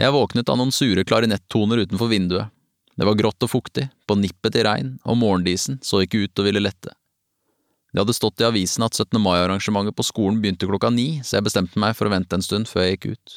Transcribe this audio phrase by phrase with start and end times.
[0.00, 2.48] Jeg våknet av noen sure klarinettoner utenfor vinduet.
[2.96, 6.44] Det var grått og fuktig, på nippet til regn, og morgendisen så ikke ut å
[6.46, 6.92] ville lette.
[7.92, 9.20] Det hadde stått i avisen at 17.
[9.20, 12.68] mai-arrangementet på skolen begynte klokka ni, så jeg bestemte meg for å vente en stund
[12.70, 13.34] før jeg gikk ut.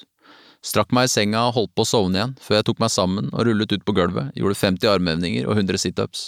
[0.65, 3.27] Strakk meg i senga og holdt på å sovne igjen, før jeg tok meg sammen
[3.33, 6.23] og rullet ut på gulvet, gjorde 50 armhevninger og 100 situps.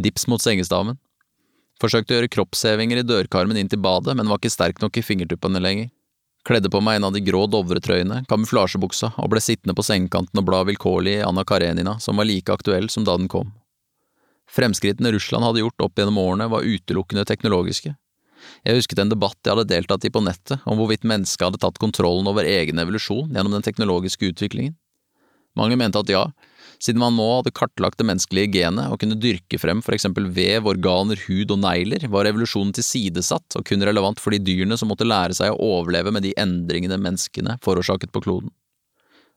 [0.00, 0.96] Dips mot sengestaven.
[1.78, 5.04] Forsøkte å gjøre kroppshevinger i dørkarmen inn til badet, men var ikke sterk nok i
[5.04, 5.92] fingertuppene lenger.
[6.46, 10.46] Kledde på meg en av de grå Dovre-trøyene, kamuflasjebuksa, og ble sittende på sengekanten og
[10.46, 13.50] bla vilkårlig i Anna Karenina, som var like aktuell som da den kom.
[14.48, 17.92] Fremskrittene Russland hadde gjort opp gjennom årene, var utelukkende teknologiske.
[18.64, 21.80] Jeg husket en debatt jeg hadde deltatt i på nettet om hvorvidt mennesket hadde tatt
[21.82, 24.76] kontrollen over egen evolusjon gjennom den teknologiske utviklingen.
[25.58, 26.28] Mange mente at ja,
[26.82, 30.68] siden man nå hadde kartlagt det menneskelige genet og kunne dyrke frem for eksempel vev,
[30.70, 35.08] organer, hud og negler, var evolusjonen tilsidesatt og kun relevant for de dyrene som måtte
[35.08, 38.52] lære seg å overleve med de endringene menneskene forårsaket på kloden.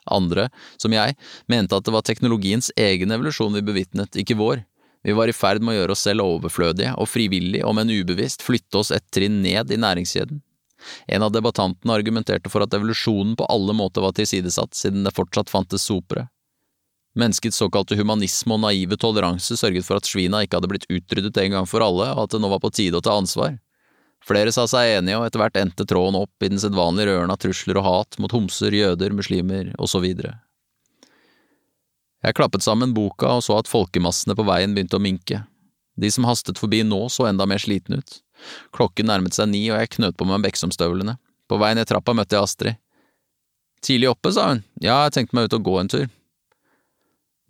[0.09, 0.47] Andre,
[0.81, 1.13] som jeg,
[1.51, 4.63] mente at det var teknologiens egen evolusjon vi bevitnet, ikke vår,
[5.01, 8.45] vi var i ferd med å gjøre oss selv overflødige og frivillig, om enn ubevisst,
[8.45, 10.41] flytte oss et trinn ned i næringskjeden.
[11.13, 15.49] En av debattantene argumenterte for at evolusjonen på alle måter var tilsidesatt, siden det fortsatt
[15.53, 16.27] fantes sopere.
[17.17, 21.57] Menneskets såkalte humanisme og naive toleranse sørget for at svina ikke hadde blitt utryddet en
[21.57, 23.57] gang for alle, og at det nå var på tide å ta ansvar.
[24.23, 27.41] Flere sa seg enige, og etter hvert endte tråden opp i den sedvanlige røren av
[27.41, 29.73] trusler og hat mot homser, jøder, muslimer
[30.05, 30.37] videre.
[32.21, 35.41] Jeg klappet sammen boka og så at folkemassene på veien begynte å minke.
[35.97, 38.21] De som hastet forbi nå så enda mer slitne ut.
[38.77, 41.17] Klokken nærmet seg ni og jeg knøt på meg Beksomstøvlene.
[41.49, 42.79] På vei ned trappa møtte jeg Astrid.
[43.81, 44.61] Tidlig oppe, sa hun.
[44.79, 46.05] Ja, jeg tenkte meg ut og gå en tur.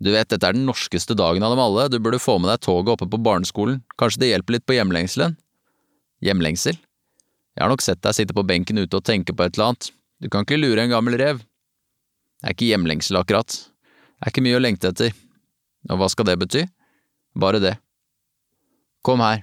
[0.02, 2.62] Du vet, dette er den norskeste dagen av dem alle, du burde få med deg
[2.64, 5.36] toget oppe på barneskolen, kanskje det hjelper litt på hjemlengselen?
[6.26, 6.78] Hjemlengsel?
[7.54, 9.92] Jeg har nok sett deg sitte på benken ute og tenke på et eller annet,
[10.22, 11.44] du kan ikke lure en gammel rev.
[12.42, 15.14] Det er ikke hjemlengsel, akkurat, Det er ikke mye å lengte etter.
[15.90, 16.60] Og hva skal det bety?
[17.34, 17.72] Bare det.
[19.02, 19.42] Kom her.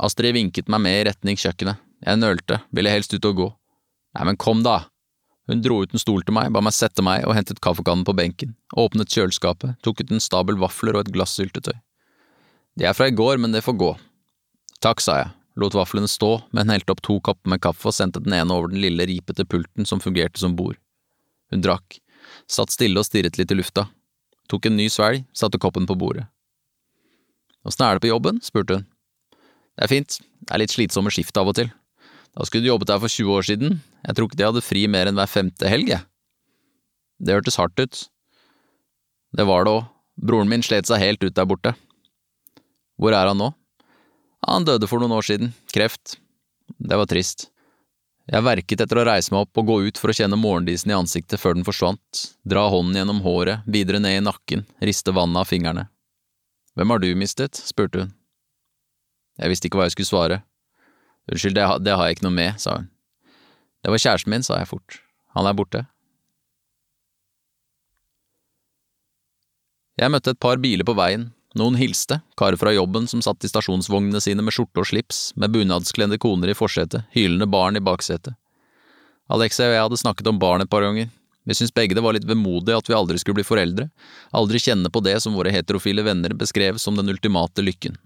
[0.00, 1.80] Astrid vinket meg med i retning kjøkkenet.
[2.00, 3.48] Jeg nølte, ville helst ut og gå.
[4.16, 4.78] Nei, men kom da.
[5.50, 8.14] Hun dro ut en stol til meg, ba meg sette meg og hentet kaffekannen på
[8.14, 11.74] benken, åpnet kjøleskapet, tok ut en stabel vafler og et glass syltetøy.
[12.78, 13.90] De er fra i går, men det får gå.
[14.84, 18.22] Takk, sa jeg, lot vaflene stå, men helte opp to kopper med kaffe og sendte
[18.22, 20.78] den ene over den lille ripete pulten som fungerte som bord.
[21.52, 21.98] Hun drakk,
[22.48, 23.88] satt stille og stirret litt i lufta,
[24.48, 26.28] tok en ny svelg, satte koppen på bordet.
[27.66, 28.40] Åssen er det på jobben?
[28.42, 28.88] spurte hun.
[29.76, 31.70] Det er fint, det er litt slitsomme skift av og til.
[32.32, 34.86] Da skulle du jobbet her for 20 år siden, jeg tror ikke de hadde fri
[34.88, 36.04] mer enn hver femte helg, jeg.
[37.22, 38.04] Det hørtes hardt ut.
[39.36, 41.74] Det var det òg, broren min slet seg helt ut der borte.
[43.00, 43.52] Hvor er han nå?
[44.48, 46.16] Han døde for noen år siden, kreft.
[46.80, 47.50] Det var trist.
[48.30, 50.96] Jeg verket etter å reise meg opp og gå ut for å kjenne morgendisen i
[50.96, 55.50] ansiktet før den forsvant, dra hånden gjennom håret, videre ned i nakken, riste vannet av
[55.50, 55.88] fingrene.
[56.78, 57.58] Hvem har du mistet?
[57.58, 58.14] spurte hun.
[59.42, 60.38] Jeg visste ikke hva jeg skulle svare.
[61.32, 62.90] Unnskyld, det, det har jeg ikke noe med, sa hun.
[63.82, 65.00] Det var kjæresten min, sa jeg fort.
[65.34, 65.86] Han er borte.
[70.00, 73.50] Jeg møtte et par biler på veien, noen hilste, karer fra jobben som satt i
[73.50, 78.36] stasjonsvognene sine med skjorte og slips, med bunadskledde koner i forsetet, hylende barn i baksetet.
[79.32, 81.10] Alexei og jeg hadde snakket om barn et par ganger.
[81.48, 83.88] Vi syntes begge det var litt vemodig at vi aldri skulle bli foreldre,
[84.36, 87.96] aldri kjenne på det som våre heterofile venner beskrev som den ultimate lykken.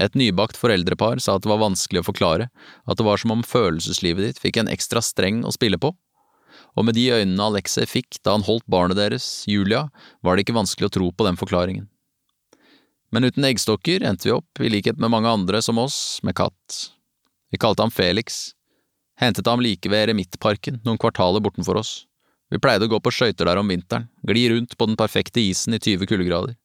[0.00, 2.48] Et nybakt foreldrepar sa at det var vanskelig å forklare,
[2.86, 5.92] at det var som om følelseslivet ditt fikk en ekstra streng å spille på,
[6.74, 9.88] og med de øynene Alexei fikk da han holdt barnet deres, Julia,
[10.22, 11.86] var det ikke vanskelig å tro på den forklaringen.
[13.14, 16.80] Men uten eggstokker endte vi opp, i likhet med mange andre som oss, med katt.
[17.54, 18.56] Vi kalte ham Felix.
[19.20, 21.92] Hentet ham like ved Eremittparken, noen kvartaler bortenfor oss.
[22.50, 25.78] Vi pleide å gå på skøyter der om vinteren, gli rundt på den perfekte isen
[25.78, 26.58] i 20 kuldegrader.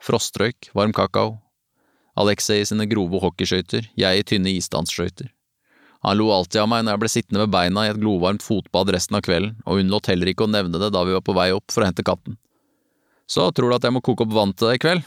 [0.00, 1.36] Frostrøyk, varm kakao.
[2.18, 5.30] Alexei i sine grove hockeyskøyter, jeg i tynne isdansskøyter.
[6.02, 8.90] Han lo alltid av meg når jeg ble sittende med beina i et glovarmt fotbad
[8.94, 11.50] resten av kvelden, og unnlot heller ikke å nevne det da vi var på vei
[11.52, 12.38] opp for å hente katten.
[13.30, 15.04] Så tror du at jeg må koke opp vann til deg i kveld?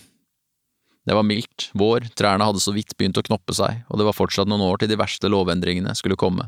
[1.03, 4.15] Det var mildt, vår, trærne hadde så vidt begynt å knoppe seg, og det var
[4.15, 6.47] fortsatt noen år til de verste lovendringene skulle komme.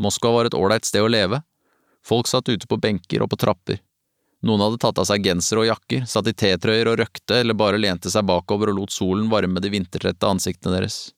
[0.00, 1.42] Moskva var et ålreit sted å leve.
[2.06, 3.82] Folk satt ute på benker og på trapper.
[4.42, 7.78] Noen hadde tatt av seg gensere og jakker, satt i T-trøyer og røkte eller bare
[7.78, 11.12] lente seg bakover og lot solen varme de vintertrette ansiktene deres.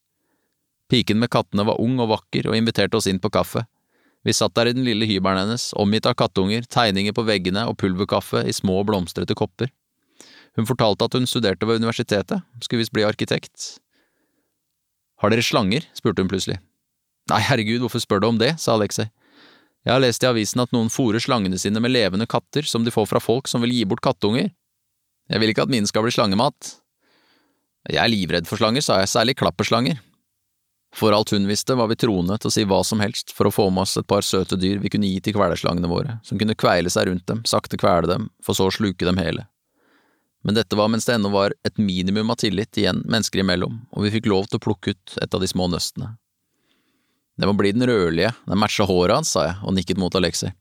[0.93, 3.65] Piken med kattene var ung og vakker og inviterte oss inn på kaffe.
[4.25, 7.79] Vi satt der i den lille hybelen hennes, omgitt av kattunger, tegninger på veggene og
[7.81, 9.73] pulverkaffe i små, blomstrete kopper.
[10.57, 13.79] Hun fortalte at hun studerte ved universitetet, skulle visst bli arkitekt.
[15.21, 15.89] Har dere slanger?
[15.97, 16.61] spurte hun plutselig.
[17.33, 19.09] Nei, herregud, hvorfor spør du om det, sa Alexei.
[19.85, 22.93] Jeg har lest i avisen at noen fôrer slangene sine med levende katter som de
[22.95, 24.49] får fra folk som vil gi bort kattunger.
[25.29, 26.73] Jeg vil ikke at mine skal bli slangemat.
[27.93, 30.01] Jeg er livredd for slanger, sa jeg, særlig klapperslanger.
[30.95, 33.53] For alt hun visste, var vi troende til å si hva som helst for å
[33.53, 36.57] få med oss et par søte dyr vi kunne gi til kvelerslangene våre, som kunne
[36.57, 39.49] kveile seg rundt dem, sakte kvele dem, for så å sluke dem hele.
[40.47, 44.07] Men dette var mens det ennå var et minimum av tillit igjen mennesker imellom, og
[44.07, 46.15] vi fikk lov til å plukke ut et av de små nøstene.
[47.41, 50.53] Det må bli den rødlige, den matcha håret hans, sa jeg og nikket mot Alexei.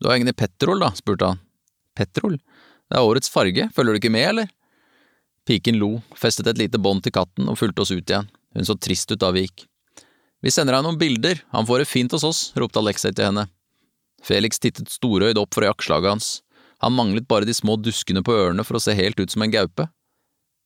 [0.00, 1.40] Du har ingen i petrol, da, spurte han.
[1.96, 2.38] Petrol?
[2.88, 4.52] Det er årets farge, følger du ikke med, eller?
[5.48, 8.76] Piken lo, festet et lite bånd til katten og fulgte oss ut igjen, hun så
[8.80, 9.66] trist ut da vi gikk.
[10.40, 13.46] Vi sender deg noen bilder, han får det fint hos oss, ropte Alexei til henne.
[14.24, 16.30] Felix tittet storøyd opp fra jakkslaget hans,
[16.80, 19.52] han manglet bare de små duskene på ørene for å se helt ut som en
[19.52, 19.84] gaupe.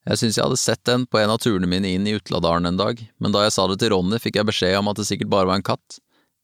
[0.04, 2.80] Jeg synes jeg hadde sett den på en av turene mine inn i Utladalen en
[2.80, 5.30] dag, men da jeg sa det til Ronny, fikk jeg beskjed om at det sikkert
[5.32, 6.00] bare var en katt.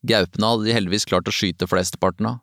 [0.09, 2.39] Gaupene hadde de heldigvis klart å skyte flesteparten av.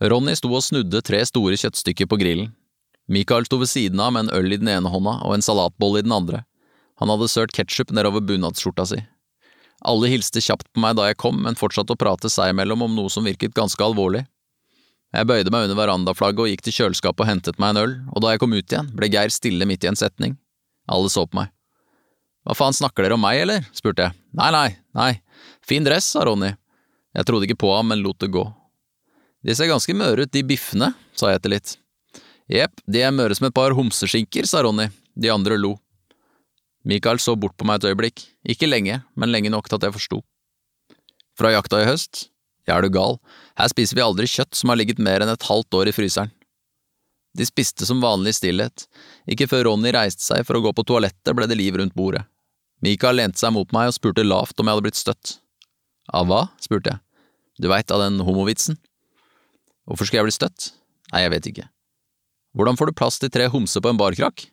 [0.00, 2.54] Ronny sto og snudde tre store kjøttstykker på grillen.
[3.10, 6.00] Michael sto ved siden av med en øl i den ene hånda og en salatbolle
[6.00, 6.46] i den andre.
[7.02, 9.00] Han hadde sølt ketsjup nedover bunadsskjorta si.
[9.84, 12.96] Alle hilste kjapt på meg da jeg kom, men fortsatte å prate seg imellom om
[12.96, 14.24] noe som virket ganske alvorlig.
[15.10, 18.22] Jeg bøyde meg under verandaflagget og gikk til kjøleskapet og hentet meg en øl, og
[18.22, 20.36] da jeg kom ut igjen, ble Geir stille midt i en setning.
[20.90, 21.50] Alle så på meg.
[22.46, 23.66] Hva faen, snakker dere om meg, eller?
[23.76, 24.16] spurte jeg.
[24.38, 25.10] Nei, nei, nei,
[25.66, 26.54] fin dress, sa Ronny.
[27.18, 28.46] Jeg trodde ikke på ham, men lot det gå.
[29.42, 31.74] De ser ganske møre ut, de biffene, sa jeg etter litt.
[32.50, 34.88] Jepp, de er møre som et par homseskinker, sa Ronny.
[35.18, 35.74] De andre lo.
[36.86, 38.22] Michael så bort på meg et øyeblikk,
[38.54, 40.22] ikke lenge, men lenge nok til at jeg forsto.
[41.36, 42.28] Fra jakta i høst?
[42.70, 43.18] Er du gal,
[43.58, 46.32] her spiser vi aldri kjøtt som har ligget mer enn et halvt år i fryseren.
[47.38, 48.86] De spiste som vanlig i stillhet,
[49.30, 52.24] ikke før Ronny reiste seg for å gå på toalettet ble det liv rundt bordet.
[52.82, 55.36] Mikael lente seg mot meg og spurte lavt om jeg hadde blitt støtt.
[56.16, 56.46] Av hva?
[56.62, 57.02] spurte jeg.
[57.60, 58.78] Du veit, av den homovitsen.
[59.86, 60.70] Hvorfor skal jeg bli støtt?
[61.12, 61.66] Nei, jeg vet ikke.
[62.56, 64.48] Hvordan får du plass til tre homser på en barkrakk?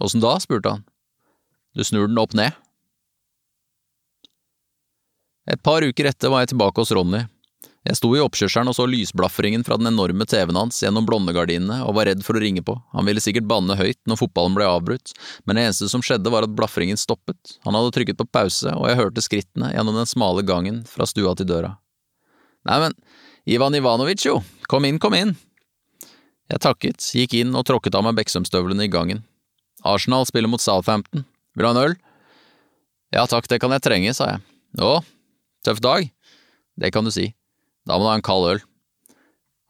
[0.00, 0.36] Åssen da?
[0.40, 0.86] spurte han.
[1.76, 2.54] Du snur den opp ned.
[5.46, 7.26] Et par uker etter var jeg tilbake hos Ronny,
[7.86, 11.94] jeg sto i oppkjørselen og så lysblafringen fra den enorme TV-en hans gjennom blondegardinene og
[11.98, 15.14] var redd for å ringe på, han ville sikkert banne høyt når fotballen ble avbrutt,
[15.46, 18.88] men det eneste som skjedde var at blafringen stoppet, han hadde trykket på pause og
[18.90, 21.76] jeg hørte skrittene gjennom den smale gangen fra stua til døra.
[22.66, 22.98] Neimen,
[23.46, 25.36] Ivan Ivanovic jo, kom inn, kom inn.
[26.50, 29.22] Jeg takket, gikk inn og tråkket av meg Beksømstøvlene i gangen.
[29.86, 31.22] Arsenal spiller mot Southampton,
[31.54, 31.98] vil du ha en øl?
[33.14, 34.42] Ja takk, det kan jeg trenge, sa jeg.
[34.82, 34.98] Å,
[35.66, 36.10] tøff dag?
[36.76, 37.30] Det kan du si.
[37.86, 38.62] Da må du ha en kald øl.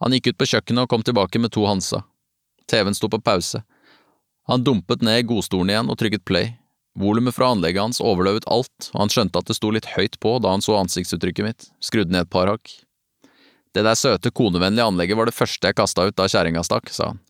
[0.02, 2.02] Han gikk ut på kjøkkenet og kom tilbake med to Hansa.
[2.70, 3.62] TV-en sto på pause.
[4.50, 6.54] Han dumpet ned i godstolen igjen og trykket play.
[6.96, 10.36] Volumet fra anlegget hans overløvet alt, og han skjønte at det sto litt høyt på
[10.40, 12.72] da han så ansiktsuttrykket mitt, skrudde ned et par hakk.
[13.76, 17.10] Det der søte, konevennlige anlegget var det første jeg kasta ut da kjerringa stakk, sa
[17.12, 17.20] han.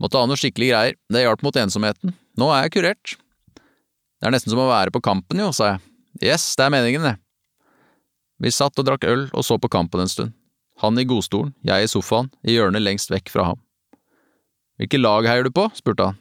[0.00, 2.14] Måtte ha noe skikkelig greier, det hjalp mot ensomheten.
[2.38, 3.16] Nå er jeg kurert.
[4.20, 5.82] Det er nesten som å være på kampen, jo, sa jeg.
[6.30, 7.16] Yes, det er meningen, det.
[8.40, 10.32] Vi satt og drakk øl og så på kampen en stund.
[10.80, 13.58] Han i godstolen, jeg i sofaen, i hjørnet lengst vekk fra ham.
[14.80, 15.66] Hvilket lag heier du på?
[15.76, 16.16] spurte han.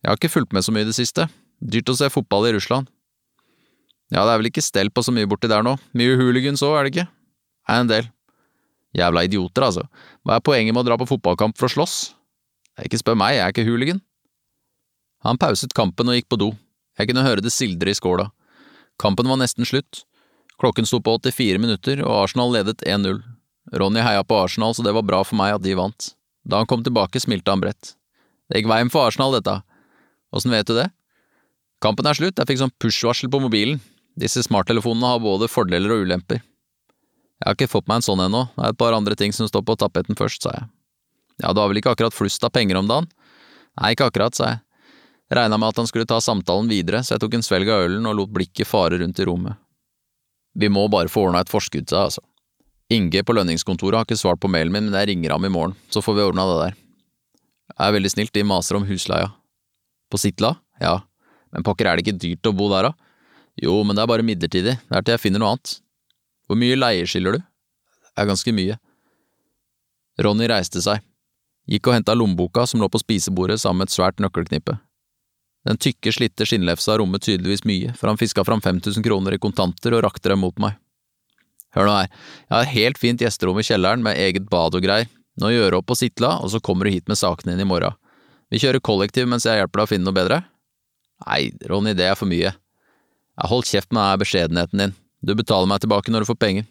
[0.00, 1.26] Jeg har ikke fulgt med så mye i det siste.
[1.60, 2.88] Dyrt å se fotball i Russland.
[4.10, 5.76] Ja, det er vel ikke stell på så mye borti der nå.
[5.92, 7.06] Mye hooligans òg, er det ikke?
[7.68, 8.08] Er en del.
[8.96, 9.84] Jævla idioter, altså.
[10.24, 11.98] Hva er poenget med å dra på fotballkamp for å slåss?
[12.80, 14.00] Ikke spør meg, jeg er ikke hooligan.
[15.28, 16.54] Han pauset kampen og gikk på do.
[16.98, 18.30] Jeg kunne høre det sildre i skåla.
[19.00, 20.06] Kampen var nesten slutt.
[20.60, 23.22] Klokken sto på 84 minutter, og Arsenal ledet 1-0.
[23.80, 26.10] Ronny heia på Arsenal, så det var bra for meg at de vant.
[26.44, 27.94] Da han kom tilbake, smilte han bredt.
[28.50, 29.60] Det gikk veien for Arsenal, dette.
[30.36, 30.90] Åssen vet du det?
[31.80, 33.80] Kampen er slutt, jeg fikk sånn push-varsel på mobilen.
[34.20, 36.42] Disse smarttelefonene har både fordeler og ulemper.
[37.40, 39.48] Jeg har ikke fått meg en sånn ennå, det er et par andre ting som
[39.48, 40.68] står på tapeten først, sa jeg.
[41.40, 43.08] Ja, du har vel ikke akkurat flust av penger om dagen?
[43.80, 44.60] Nei, ikke akkurat, sa jeg.
[45.32, 48.08] Regna med at han skulle ta samtalen videre, så jeg tok en svelg av ølen
[48.10, 49.56] og lot blikket fare rundt i rommet.
[50.58, 52.24] Vi må bare få ordna et forskudd til deg, altså.
[52.90, 55.76] Inge på lønningskontoret har ikke svart på mailen min, men jeg ringer ham i morgen,
[55.94, 56.80] så får vi ordna det der.
[57.70, 59.30] Det er veldig snilt, de maser om husleia.
[60.10, 60.56] På Sitla?
[60.82, 60.96] Ja,
[61.54, 62.92] men pokker er det ikke dyrt å bo der, da?
[63.62, 65.76] Jo, men det er bare midlertidig, det er til jeg finner noe annet.
[66.50, 67.46] Hvor mye leie skylder du?
[68.10, 68.78] Det er ganske mye.
[70.20, 71.04] Ronny reiste seg,
[71.70, 74.80] gikk og henta lommeboka som lå på spisebordet sammen med et svært nøkkelknippe.
[75.68, 79.96] Den tykke, slitte skinnlefsa rommet tydeligvis mye, for han fiska fram 5000 kroner i kontanter
[79.96, 80.78] og rakte dem mot meg.
[81.76, 82.08] Hør nå her,
[82.48, 85.78] jeg har helt fint gjesterom i kjelleren med eget bad og greier, nå gjør du
[85.78, 87.94] opp på Sitla, og så kommer du hit med sakene dine i morgen.
[88.50, 90.40] Vi kjører kollektiv mens jeg hjelper deg å finne noe bedre?
[91.26, 92.50] Nei, Ronny, det er for mye.
[92.50, 96.64] Jeg holdt kjeft med denne beskjedenheten din, Du betaler meg tilbake når du får penger.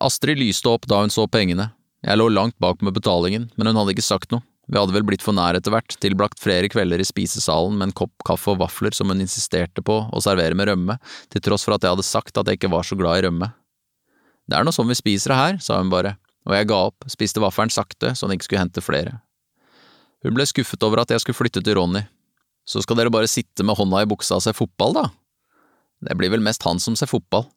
[0.00, 1.74] Astrid lyste opp da hun så pengene.
[2.00, 4.40] Jeg lå langt bak med betalingen, men hun hadde ikke sagt noe.
[4.70, 7.96] Vi hadde vel blitt for nær etter hvert, tilbrakt flere kvelder i spisesalen med en
[8.02, 10.96] kopp kaffe og vafler som hun insisterte på å servere med rømme,
[11.32, 13.50] til tross for at jeg hadde sagt at jeg ikke var så glad i rømme.
[14.46, 16.14] Det er nå sånn vi spiser det her, sa hun bare,
[16.46, 19.18] og jeg ga opp, spiste vaffelen sakte så hun ikke skulle hente flere.
[20.22, 22.04] Hun ble skuffet over at jeg skulle flytte til Ronny.
[22.68, 25.06] Så skal dere bare sitte med hånda i buksa og se fotball, da?
[26.06, 27.48] Det blir vel mest han som ser fotball.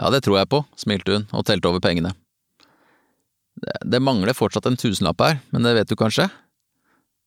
[0.00, 2.12] Ja, det tror jeg på, smilte hun og telte over pengene.
[3.56, 6.26] Det, mangler fortsatt en tusenlapp her, men det vet du kanskje?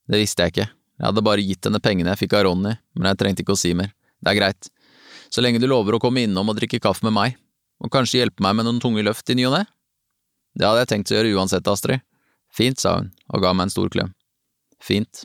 [0.09, 0.67] Det visste jeg ikke,
[0.99, 3.59] jeg hadde bare gitt henne pengene jeg fikk av Ronny, men jeg trengte ikke å
[3.59, 3.93] si mer.
[4.19, 4.69] Det er greit.
[5.31, 7.37] Så lenge du lover å komme innom og drikke kaffe med meg,
[7.79, 9.63] og kanskje hjelpe meg med noen tunge løft i ny og ne?
[10.57, 12.03] Det hadde jeg tenkt å gjøre uansett, Astrid.
[12.51, 14.11] Fint, sa hun og ga meg en stor klem.
[14.83, 15.23] Fint.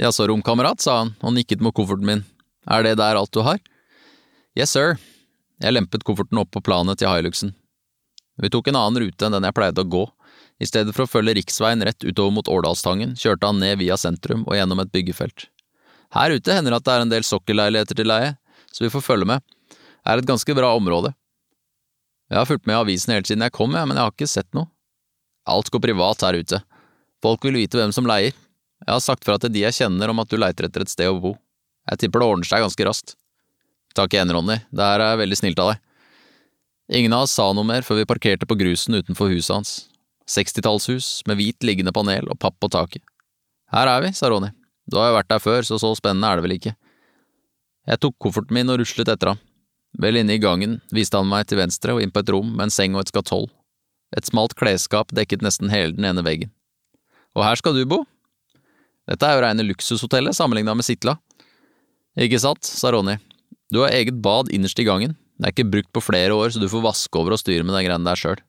[0.00, 2.22] Jaså, romkamerat, sa han og nikket mot kofferten min.
[2.70, 3.58] Er det der alt du har?
[4.54, 4.98] Yes, sir.
[5.60, 7.56] Jeg lempet kofferten opp på planet til Hiluxen.
[8.40, 10.06] Vi tok en annen rute enn den jeg pleide å gå.
[10.60, 14.44] I stedet for å følge riksveien rett utover mot Årdalstangen, kjørte han ned via sentrum
[14.46, 15.48] og gjennom et byggefelt.
[16.12, 18.34] Her ute hender det at det er en del sokkelleiligheter til leie,
[18.70, 19.44] så vi får følge med.
[19.70, 21.14] Det er et ganske bra område.
[22.30, 24.50] Jeg har fulgt med i avisen helt siden jeg kom, men jeg har ikke sett
[24.54, 24.68] noe.
[25.50, 26.60] Alt går privat her ute.
[27.24, 28.36] Folk vil vite hvem som leier.
[28.84, 31.10] Jeg har sagt fra til de jeg kjenner om at du leiter etter et sted
[31.10, 31.34] å bo.
[31.90, 33.16] Jeg tipper det ordner seg ganske raskt.
[33.96, 35.80] Takk igjen, Ronny, det her er veldig snilt av deg.
[37.00, 39.72] Ingen av oss sa noe mer før vi parkerte på grusen utenfor huset hans.
[40.30, 43.02] Sekstitallshus med hvit liggende panel og papp på taket.
[43.74, 44.52] Her er vi, sa Ronny.
[44.90, 46.74] Du har jo vært der før, så så spennende er det vel ikke.
[47.90, 49.40] Jeg tok kofferten min og ruslet etter ham.
[49.98, 52.68] Vel inne i gangen viste han meg til venstre og inn på et rom med
[52.68, 53.48] en seng og et skatoll.
[54.16, 56.50] Et smalt klesskap dekket nesten hele den ene veggen.
[57.38, 58.02] Og her skal du bo?
[59.10, 61.16] Dette er jo reine luksushotellet sammenligna med Sitla.
[62.18, 63.16] Ikke sant, sa Ronny.
[63.70, 66.60] Du har eget bad innerst i gangen, det er ikke brukt på flere år, så
[66.60, 68.40] du får vaske over og styre med de greiene der sjøl.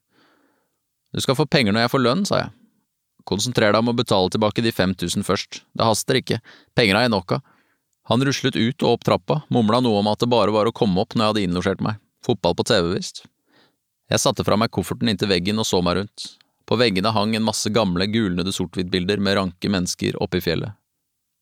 [1.12, 2.51] Du skal få penger når jeg får lønn, sa jeg.
[3.27, 6.39] Konsentrer deg om å betale tilbake de 5000 først, det haster ikke,
[6.77, 7.44] penger er jeg nok av.
[8.10, 11.03] Han ruslet ut og opp trappa, mumla noe om at det bare var å komme
[11.03, 13.24] opp når jeg hadde innlosjert meg, fotball på TV visst.
[14.12, 16.25] Jeg satte fra meg kofferten inntil veggen og så meg rundt.
[16.68, 20.74] På veggene hang en masse gamle, gulnede sort-hvitt-bilder med ranke mennesker oppe i fjellet.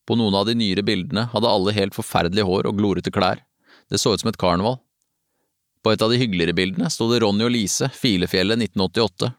[0.05, 3.41] På noen av de nyere bildene hadde alle helt forferdelig hår og glorete klær,
[3.89, 4.77] det så ut som et karneval.
[5.81, 9.31] På et av de hyggeligere bildene sto det Ronny og Lise, Filefjellet 1988.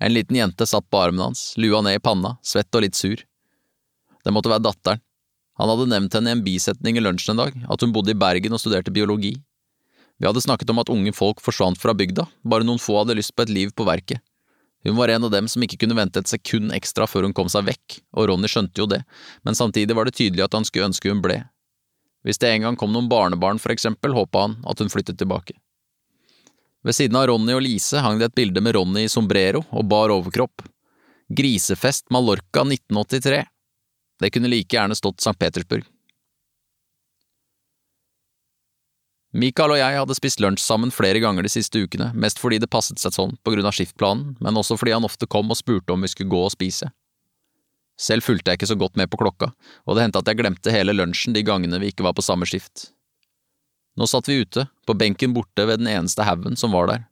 [0.00, 3.20] En liten jente satt på armen hans, lua ned i panna, svett og litt sur.
[4.24, 5.02] Det måtte være datteren.
[5.60, 8.16] Han hadde nevnt henne i en bisetning i lunsjen en dag, at hun bodde i
[8.16, 9.34] Bergen og studerte biologi.
[10.16, 13.34] Vi hadde snakket om at unge folk forsvant fra bygda, bare noen få hadde lyst
[13.36, 14.24] på et liv på verket.
[14.84, 17.48] Hun var en av dem som ikke kunne vente et sekund ekstra før hun kom
[17.52, 19.02] seg vekk, og Ronny skjønte jo det,
[19.44, 21.42] men samtidig var det tydelig at han skulle ønske hun ble.
[22.24, 25.56] Hvis det en gang kom noen barnebarn, for eksempel, håpa han at hun flyttet tilbake.
[26.86, 29.88] Ved siden av Ronny og Lise hang det et bilde med Ronny i sombrero og
[29.90, 30.64] bar overkropp.
[31.28, 33.42] Grisefest Mallorca 1983.
[34.20, 35.36] Det kunne like gjerne stått St.
[35.38, 35.84] Petersburg.
[39.30, 42.70] Michael og jeg hadde spist lunsj sammen flere ganger de siste ukene, mest fordi det
[42.72, 45.94] passet seg sånn på grunn av skiftplanen, men også fordi han ofte kom og spurte
[45.94, 46.90] om vi skulle gå og spise.
[48.00, 49.52] Selv fulgte jeg ikke så godt med på klokka,
[49.86, 52.48] og det hendte at jeg glemte hele lunsjen de gangene vi ikke var på samme
[52.48, 52.88] skift.
[53.98, 57.06] Nå satt vi ute, på benken borte ved den eneste haugen som var der.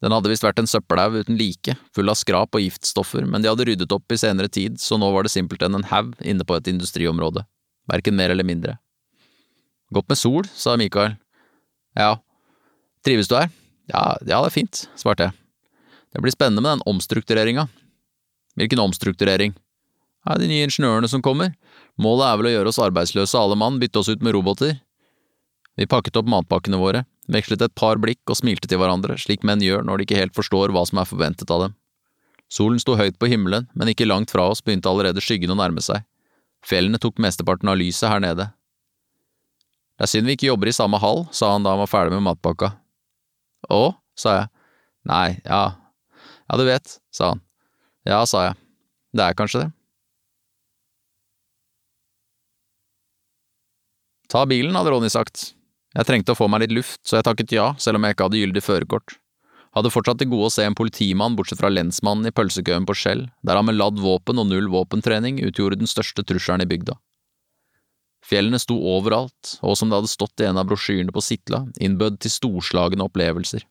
[0.00, 3.50] Den hadde visst vært en søppelhaug uten like, full av skrap og giftstoffer, men de
[3.50, 6.56] hadde ryddet opp i senere tid, så nå var det simpelthen en haug inne på
[6.56, 7.44] et industriområde,
[7.90, 8.78] verken mer eller mindre.
[9.92, 11.18] Godt med sol, sa Mikael.
[11.98, 12.14] Ja.
[13.04, 13.50] Trives du her?
[13.90, 15.36] Ja, ja, det er fint, svarte jeg.
[16.14, 17.66] Det blir spennende med den omstruktureringa.
[18.58, 19.52] Hvilken omstrukturering?
[20.26, 21.52] Ja, de nye ingeniørene som kommer.
[22.00, 24.78] Målet er vel å gjøre oss arbeidsløse alle mann, bytte oss ut med roboter.
[25.80, 29.62] Vi pakket opp matpakkene våre, vekslet et par blikk og smilte til hverandre, slik menn
[29.64, 31.76] gjør når de ikke helt forstår hva som er forventet av dem.
[32.52, 35.80] Solen sto høyt på himmelen, men ikke langt fra oss begynte allerede skyggen å nærme
[35.80, 36.02] seg.
[36.68, 38.50] Fjellene tok mesteparten av lyset her nede.
[39.96, 42.12] Det er synd vi ikke jobber i samme hall, sa han da han var ferdig
[42.18, 42.74] med matpakka.
[43.72, 43.80] Å,
[44.20, 44.50] sa jeg.
[45.08, 45.62] Nei, ja,
[46.44, 47.40] ja du vet, sa han.
[48.04, 48.58] Ja, sa jeg.
[49.16, 49.70] Det er kanskje det.
[54.28, 55.54] Ta bilen, hadde Ronny sagt.
[55.96, 58.28] Jeg trengte å få meg litt luft, så jeg takket ja, selv om jeg ikke
[58.28, 59.16] hadde gyldig førerkort.
[59.74, 63.28] Hadde fortsatt til gode å se en politimann bortsett fra lensmannen i pølsekøen på Skjell,
[63.46, 66.96] der han med ladd våpen og null våpentrening utgjorde den største trusselen i bygda.
[68.26, 72.20] Fjellene sto overalt, og som det hadde stått i en av brosjyrene på Sitla, innbød
[72.22, 73.64] til storslagne opplevelser.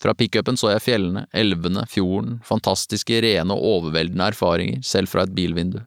[0.00, 5.34] Fra pickupen så jeg fjellene, elvene, fjorden, fantastiske, rene og overveldende erfaringer, selv fra et
[5.36, 5.82] bilvindu.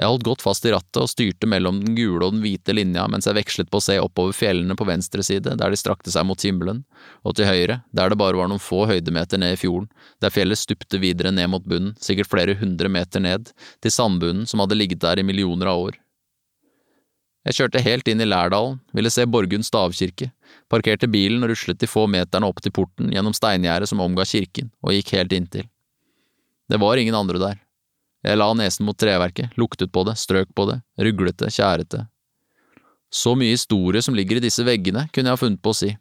[0.00, 3.02] Jeg holdt godt fast i rattet og styrte mellom den gule og den hvite linja
[3.12, 6.24] mens jeg vekslet på å se oppover fjellene på venstre side, der de strakte seg
[6.24, 6.86] mot himmelen,
[7.20, 9.90] og til høyre, der det bare var noen få høydemeter ned i fjorden,
[10.24, 13.52] der fjellet stupte videre ned mot bunnen, sikkert flere hundre meter ned,
[13.84, 16.00] til sandbunnen som hadde ligget der i millioner av år.
[17.44, 20.32] Jeg kjørte helt inn i Lærdalen, ville se Borgund stavkirke,
[20.72, 24.72] parkerte bilen og ruslet de få meterne opp til porten gjennom steingjerdet som omga kirken,
[24.80, 25.68] og gikk helt inntil.
[26.72, 27.66] Det var ingen andre der.
[28.20, 32.04] Jeg la nesen mot treverket, luktet på det, strøk på det, ruglete, tjærete.
[33.10, 35.94] Så mye historie som ligger i disse veggene, kunne jeg ha funnet på å si.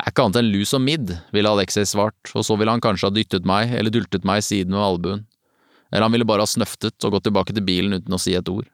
[0.00, 3.10] Er ikke annet enn lus og midd, ville Alexei svart, og så ville han kanskje
[3.10, 5.22] ha dyttet meg eller dultet meg i siden med albuen.
[5.92, 8.50] Eller han ville bare ha snøftet og gått tilbake til bilen uten å si et
[8.50, 8.66] ord.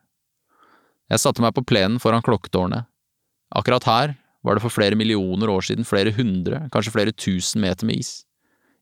[1.10, 2.86] Jeg satte meg på plenen foran klokketårnet.
[3.50, 7.84] Akkurat her var det for flere millioner år siden flere hundre, kanskje flere tusen meter
[7.84, 8.20] med is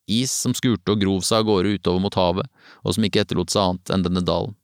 [0.09, 2.49] is som skurte og grov seg av gårde utover mot havet,
[2.83, 4.57] og som ikke etterlot seg annet enn denne dalen.